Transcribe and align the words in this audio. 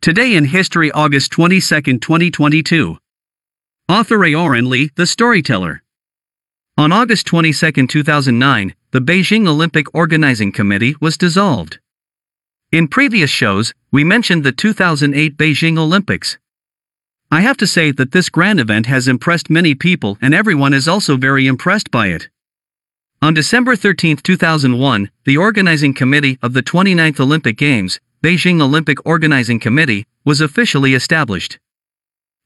Today 0.00 0.36
in 0.36 0.44
History, 0.44 0.92
August 0.92 1.32
22, 1.32 1.98
2022. 1.98 2.98
Author 3.88 4.18
Aoran 4.18 4.68
Lee, 4.68 4.92
the 4.94 5.08
storyteller. 5.08 5.82
On 6.76 6.92
August 6.92 7.26
22, 7.26 7.88
2009, 7.88 8.76
the 8.92 9.00
Beijing 9.00 9.48
Olympic 9.48 9.92
Organizing 9.92 10.52
Committee 10.52 10.94
was 11.00 11.18
dissolved. 11.18 11.80
In 12.70 12.86
previous 12.86 13.28
shows, 13.28 13.74
we 13.90 14.04
mentioned 14.04 14.44
the 14.44 14.52
2008 14.52 15.36
Beijing 15.36 15.76
Olympics. 15.76 16.38
I 17.32 17.40
have 17.40 17.56
to 17.56 17.66
say 17.66 17.90
that 17.90 18.12
this 18.12 18.28
grand 18.28 18.60
event 18.60 18.86
has 18.86 19.08
impressed 19.08 19.50
many 19.50 19.74
people 19.74 20.16
and 20.22 20.32
everyone 20.32 20.74
is 20.74 20.86
also 20.86 21.16
very 21.16 21.48
impressed 21.48 21.90
by 21.90 22.06
it. 22.06 22.28
On 23.20 23.34
December 23.34 23.74
13, 23.74 24.18
2001, 24.18 25.10
the 25.24 25.36
organizing 25.36 25.92
committee 25.92 26.38
of 26.40 26.52
the 26.52 26.62
29th 26.62 27.18
Olympic 27.18 27.58
Games, 27.58 27.98
Beijing 28.20 28.60
Olympic 28.60 28.98
Organizing 29.06 29.60
Committee, 29.60 30.04
was 30.24 30.40
officially 30.40 30.94
established. 30.94 31.60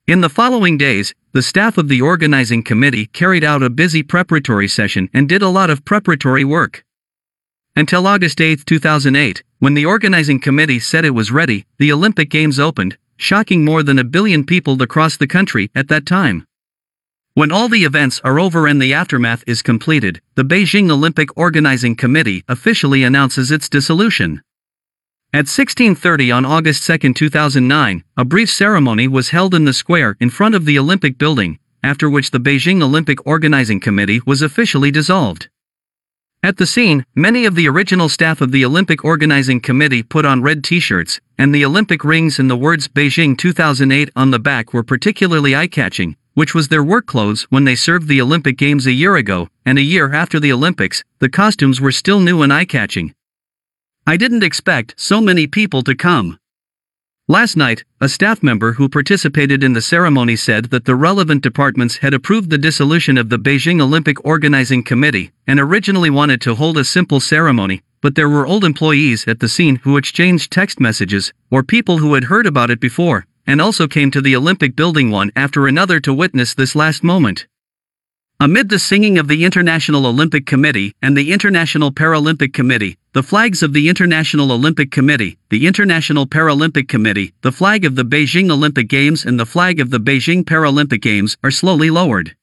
In 0.07 0.21
the 0.21 0.29
following 0.29 0.77
days, 0.77 1.15
the 1.33 1.41
staff 1.41 1.79
of 1.79 1.89
the 1.89 2.03
organizing 2.03 2.63
committee 2.63 3.07
carried 3.07 3.43
out 3.43 3.63
a 3.63 3.71
busy 3.71 4.03
preparatory 4.03 4.69
session 4.69 5.09
and 5.15 5.27
did 5.27 5.41
a 5.41 5.49
lot 5.49 5.71
of 5.71 5.85
preparatory 5.87 6.45
work. 6.45 6.85
Until 7.75 8.07
August 8.07 8.39
8, 8.39 8.67
2008, 8.67 9.43
when 9.61 9.73
the 9.73 9.87
organizing 9.87 10.41
committee 10.41 10.79
said 10.79 11.07
it 11.07 11.15
was 11.15 11.33
ready, 11.33 11.65
the 11.79 11.91
Olympic 11.91 12.29
Games 12.29 12.61
opened, 12.61 12.99
shocking 13.17 13.65
more 13.65 13.83
than 13.83 13.99
a 13.99 14.05
billion 14.05 14.45
people 14.45 14.83
across 14.83 15.17
the 15.17 15.27
country 15.27 15.71
at 15.75 15.89
that 15.89 16.05
time. 16.05 16.47
When 17.33 17.51
all 17.51 17.71
the 17.71 17.85
events 17.85 18.21
are 18.25 18.39
over 18.39 18.67
and 18.67 18.83
the 18.83 18.93
aftermath 18.93 19.43
is 19.47 19.63
completed, 19.63 20.21
the 20.35 20.45
Beijing 20.45 20.91
Olympic 20.91 21.35
Organizing 21.35 21.97
Committee 21.97 22.45
officially 22.47 23.05
announces 23.05 23.51
its 23.51 23.71
dissolution. 23.71 24.43
At 25.35 25.49
1630 25.49 26.31
on 26.31 26.45
August 26.45 26.87
2, 26.87 27.15
2009, 27.15 28.05
a 28.19 28.25
brief 28.27 28.51
ceremony 28.51 29.09
was 29.09 29.31
held 29.31 29.55
in 29.55 29.65
the 29.65 29.73
square 29.73 30.15
in 30.21 30.29
front 30.29 30.55
of 30.55 30.67
the 30.67 30.79
Olympic 30.79 31.17
building, 31.17 31.59
after 31.83 32.11
which 32.11 32.33
the 32.33 32.39
Beijing 32.39 32.83
Olympic 32.83 33.27
Organizing 33.27 33.81
Committee 33.81 34.21
was 34.27 34.43
officially 34.43 34.91
dissolved. 34.91 35.49
At 36.43 36.59
the 36.59 36.67
scene, 36.67 37.07
many 37.15 37.47
of 37.47 37.55
the 37.55 37.67
original 37.67 38.11
staff 38.11 38.43
of 38.43 38.53
the 38.53 38.63
Olympic 38.63 39.07
Organizing 39.07 39.63
Committee 39.63 40.03
put 40.03 40.27
on 40.27 40.43
red 40.43 40.63
t-shirts, 40.63 41.19
and 41.39 41.55
the 41.55 41.65
Olympic 41.65 42.05
rings 42.05 42.39
and 42.39 42.51
the 42.51 42.55
words 42.55 42.87
Beijing 42.87 43.39
2008 43.39 44.11
on 44.15 44.33
the 44.33 44.39
back 44.39 44.75
were 44.75 44.83
particularly 44.83 45.57
eye-catching, 45.57 46.15
which 46.35 46.55
was 46.55 46.69
their 46.69 46.85
work 46.85 47.07
clothes 47.07 47.45
when 47.45 47.65
they 47.65 47.75
served 47.75 48.07
the 48.07 48.21
Olympic 48.21 48.59
Games 48.59 48.87
a 48.87 48.93
year 48.93 49.17
ago, 49.17 49.49
and 49.65 49.79
a 49.79 49.83
year 49.83 50.13
after 50.13 50.39
the 50.39 50.53
Olympics, 50.53 51.03
the 51.21 51.31
costumes 51.31 51.81
were 51.81 51.91
still 51.91 52.21
new 52.21 52.43
and 52.43 52.53
eye-catching. 52.53 53.15
I 54.05 54.17
didn't 54.17 54.43
expect 54.43 54.95
so 54.97 55.21
many 55.21 55.47
people 55.47 55.83
to 55.85 55.95
come. 55.95 56.39
Last 57.29 57.57
night, 57.57 57.85
a 58.01 58.09
staff 58.09 58.43
member 58.43 58.73
who 58.73 58.89
participated 58.89 59.63
in 59.63 59.75
the 59.75 59.81
ceremony 59.81 60.35
said 60.35 60.67
that 60.67 60.87
the 60.87 60.97
relevant 60.97 61.41
departments 61.41 61.99
had 61.99 62.13
approved 62.13 62.51
the 62.51 62.59
dissolution 62.59 63.17
of 63.17 63.29
the 63.29 63.39
Beijing 63.39 63.81
Olympic 63.81 64.25
Organizing 64.25 64.83
Committee 64.83 65.31
and 65.47 65.61
originally 65.61 66.11
wanted 66.11 66.41
to 66.41 66.57
hold 66.57 66.79
a 66.79 66.85
simple 66.85 67.21
ceremony, 67.21 67.81
but 68.01 68.17
there 68.17 68.29
were 68.29 68.45
old 68.45 68.65
employees 68.65 69.29
at 69.29 69.39
the 69.39 69.49
scene 69.49 69.77
who 69.77 69.97
exchanged 69.97 70.51
text 70.51 70.81
messages, 70.81 71.33
or 71.49 71.63
people 71.63 71.99
who 71.99 72.15
had 72.15 72.25
heard 72.25 72.47
about 72.47 72.71
it 72.71 72.81
before, 72.81 73.25
and 73.47 73.61
also 73.61 73.87
came 73.87 74.11
to 74.11 74.21
the 74.21 74.35
Olympic 74.35 74.75
building 74.75 75.13
one 75.13 75.31
after 75.37 75.69
another 75.69 76.01
to 76.01 76.13
witness 76.13 76.55
this 76.55 76.75
last 76.75 77.05
moment. 77.05 77.47
Amid 78.43 78.71
the 78.71 78.79
singing 78.81 79.19
of 79.19 79.29
the 79.29 79.45
International 79.45 80.05
Olympic 80.05 80.47
Committee 80.47 80.97
and 81.01 81.17
the 81.17 81.31
International 81.31 81.93
Paralympic 81.93 82.53
Committee, 82.53 82.99
the 83.13 83.23
flags 83.23 83.63
of 83.63 83.73
the 83.73 83.89
International 83.89 84.51
Olympic 84.51 84.91
Committee, 84.91 85.39
the 85.51 85.65
International 85.65 86.27
Paralympic 86.27 86.89
Committee, 86.89 87.33
the 87.43 87.53
flag 87.53 87.85
of 87.85 87.95
the 87.95 88.05
Beijing 88.05 88.51
Olympic 88.51 88.89
Games, 88.89 89.25
and 89.25 89.39
the 89.39 89.47
flag 89.47 89.79
of 89.79 89.91
the 89.91 90.01
Beijing 90.01 90.43
Paralympic 90.43 91.01
Games 91.01 91.37
are 91.45 91.53
slowly 91.53 91.89
lowered. 91.89 92.35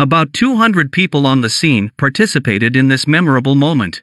About 0.00 0.32
200 0.32 0.90
people 0.90 1.28
on 1.28 1.42
the 1.42 1.48
scene 1.48 1.92
participated 1.96 2.74
in 2.74 2.88
this 2.88 3.06
memorable 3.06 3.54
moment. 3.54 4.02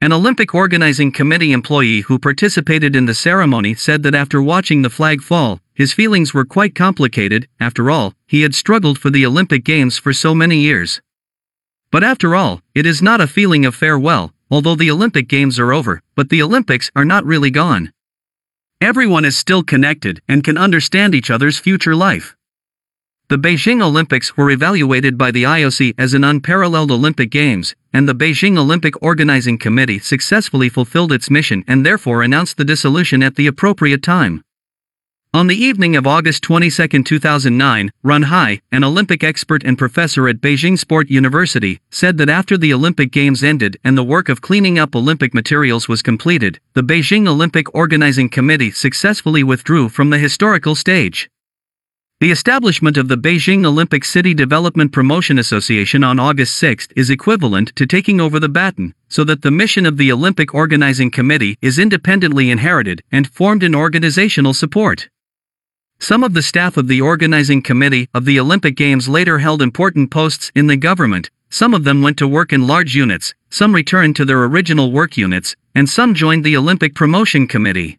An 0.00 0.12
Olympic 0.12 0.54
Organizing 0.54 1.10
Committee 1.10 1.50
employee 1.50 2.02
who 2.02 2.20
participated 2.20 2.94
in 2.94 3.06
the 3.06 3.14
ceremony 3.14 3.74
said 3.74 4.04
that 4.04 4.14
after 4.14 4.40
watching 4.40 4.82
the 4.82 4.90
flag 4.90 5.20
fall, 5.20 5.60
his 5.74 5.92
feelings 5.92 6.32
were 6.32 6.44
quite 6.44 6.76
complicated, 6.76 7.48
after 7.58 7.90
all, 7.90 8.14
he 8.24 8.42
had 8.42 8.54
struggled 8.54 8.96
for 8.96 9.10
the 9.10 9.26
Olympic 9.26 9.64
Games 9.64 9.98
for 9.98 10.12
so 10.12 10.36
many 10.36 10.58
years. 10.58 11.00
But 11.90 12.04
after 12.04 12.36
all, 12.36 12.62
it 12.76 12.86
is 12.86 13.02
not 13.02 13.20
a 13.20 13.26
feeling 13.26 13.66
of 13.66 13.74
farewell, 13.74 14.32
although 14.52 14.76
the 14.76 14.90
Olympic 14.90 15.26
Games 15.26 15.58
are 15.58 15.72
over, 15.72 16.00
but 16.14 16.28
the 16.28 16.42
Olympics 16.42 16.92
are 16.94 17.04
not 17.04 17.24
really 17.24 17.50
gone. 17.50 17.92
Everyone 18.80 19.24
is 19.24 19.36
still 19.36 19.64
connected 19.64 20.22
and 20.28 20.44
can 20.44 20.56
understand 20.56 21.12
each 21.12 21.28
other's 21.28 21.58
future 21.58 21.96
life. 21.96 22.36
The 23.30 23.36
Beijing 23.36 23.82
Olympics 23.82 24.38
were 24.38 24.50
evaluated 24.50 25.18
by 25.18 25.30
the 25.30 25.42
IOC 25.42 25.92
as 25.98 26.14
an 26.14 26.24
unparalleled 26.24 26.90
Olympic 26.90 27.30
Games, 27.30 27.74
and 27.92 28.08
the 28.08 28.14
Beijing 28.14 28.56
Olympic 28.56 29.02
Organizing 29.02 29.58
Committee 29.58 29.98
successfully 29.98 30.70
fulfilled 30.70 31.12
its 31.12 31.28
mission 31.28 31.62
and 31.68 31.84
therefore 31.84 32.22
announced 32.22 32.56
the 32.56 32.64
dissolution 32.64 33.22
at 33.22 33.36
the 33.36 33.46
appropriate 33.46 34.02
time. 34.02 34.42
On 35.34 35.46
the 35.46 35.62
evening 35.62 35.94
of 35.94 36.06
August 36.06 36.42
22, 36.42 37.02
2009, 37.02 37.90
Ren 38.02 38.22
Hai, 38.22 38.62
an 38.72 38.82
Olympic 38.82 39.22
expert 39.22 39.62
and 39.62 39.76
professor 39.76 40.26
at 40.26 40.40
Beijing 40.40 40.78
Sport 40.78 41.10
University, 41.10 41.80
said 41.90 42.16
that 42.16 42.30
after 42.30 42.56
the 42.56 42.72
Olympic 42.72 43.12
Games 43.12 43.44
ended 43.44 43.78
and 43.84 43.98
the 43.98 44.02
work 44.02 44.30
of 44.30 44.40
cleaning 44.40 44.78
up 44.78 44.96
Olympic 44.96 45.34
materials 45.34 45.86
was 45.86 46.00
completed, 46.00 46.60
the 46.72 46.82
Beijing 46.82 47.28
Olympic 47.28 47.74
Organizing 47.74 48.30
Committee 48.30 48.70
successfully 48.70 49.44
withdrew 49.44 49.90
from 49.90 50.08
the 50.08 50.18
historical 50.18 50.74
stage. 50.74 51.28
The 52.20 52.32
establishment 52.32 52.96
of 52.96 53.06
the 53.06 53.16
Beijing 53.16 53.64
Olympic 53.64 54.04
City 54.04 54.34
Development 54.34 54.90
Promotion 54.90 55.38
Association 55.38 56.02
on 56.02 56.18
August 56.18 56.56
6 56.56 56.88
is 56.96 57.10
equivalent 57.10 57.76
to 57.76 57.86
taking 57.86 58.20
over 58.20 58.40
the 58.40 58.48
baton, 58.48 58.92
so 59.08 59.22
that 59.22 59.42
the 59.42 59.52
mission 59.52 59.86
of 59.86 59.98
the 59.98 60.10
Olympic 60.10 60.52
Organizing 60.52 61.12
Committee 61.12 61.56
is 61.62 61.78
independently 61.78 62.50
inherited 62.50 63.04
and 63.12 63.30
formed 63.30 63.62
in 63.62 63.72
organizational 63.72 64.52
support. 64.52 65.08
Some 66.00 66.24
of 66.24 66.34
the 66.34 66.42
staff 66.42 66.76
of 66.76 66.88
the 66.88 67.00
organizing 67.00 67.62
committee 67.62 68.08
of 68.12 68.24
the 68.24 68.40
Olympic 68.40 68.74
Games 68.74 69.08
later 69.08 69.38
held 69.38 69.62
important 69.62 70.10
posts 70.10 70.50
in 70.56 70.66
the 70.66 70.76
government, 70.76 71.30
some 71.50 71.72
of 71.72 71.84
them 71.84 72.02
went 72.02 72.16
to 72.16 72.26
work 72.26 72.52
in 72.52 72.66
large 72.66 72.96
units, 72.96 73.32
some 73.48 73.72
returned 73.72 74.16
to 74.16 74.24
their 74.24 74.42
original 74.42 74.90
work 74.90 75.16
units, 75.16 75.54
and 75.72 75.88
some 75.88 76.14
joined 76.14 76.42
the 76.42 76.56
Olympic 76.56 76.96
Promotion 76.96 77.46
Committee. 77.46 77.97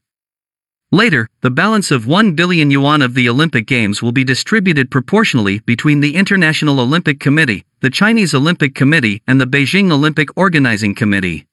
Later, 0.92 1.30
the 1.42 1.52
balance 1.52 1.92
of 1.92 2.08
1 2.08 2.34
billion 2.34 2.72
yuan 2.72 3.04
of 3.04 3.14
the 3.14 3.30
Olympic 3.30 3.68
Games 3.68 4.02
will 4.02 4.12
be 4.12 4.24
distributed 4.24 4.90
proportionally 4.90 5.60
between 5.60 6.00
the 6.00 6.16
International 6.16 6.80
Olympic 6.80 7.20
Committee, 7.20 7.64
the 7.82 7.92
Chinese 7.92 8.34
Olympic 8.34 8.74
Committee, 8.74 9.22
and 9.28 9.40
the 9.40 9.46
Beijing 9.46 9.92
Olympic 9.92 10.36
Organizing 10.36 10.96
Committee. 10.96 11.46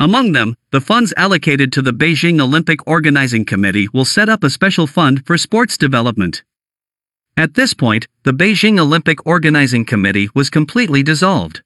Among 0.00 0.32
them, 0.32 0.56
the 0.72 0.80
funds 0.80 1.14
allocated 1.16 1.72
to 1.74 1.82
the 1.82 1.92
Beijing 1.92 2.40
Olympic 2.40 2.84
Organizing 2.88 3.44
Committee 3.44 3.86
will 3.92 4.04
set 4.04 4.28
up 4.28 4.42
a 4.42 4.50
special 4.50 4.88
fund 4.88 5.24
for 5.24 5.38
sports 5.38 5.78
development. 5.78 6.42
At 7.36 7.54
this 7.54 7.72
point, 7.72 8.08
the 8.24 8.32
Beijing 8.32 8.80
Olympic 8.80 9.24
Organizing 9.24 9.84
Committee 9.84 10.28
was 10.34 10.50
completely 10.50 11.04
dissolved. 11.04 11.62